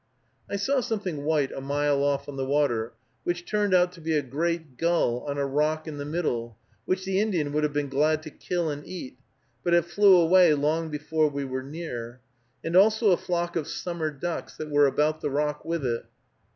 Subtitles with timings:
[0.49, 4.13] I saw something white a mile off on the water, which turned out to be
[4.17, 7.87] a great gull on a rock in the middle, which the Indian would have been
[7.87, 9.19] glad to kill and eat,
[9.63, 12.19] but it flew away long before we were near;
[12.63, 16.03] and also a flock of summer ducks that were about the rock with it.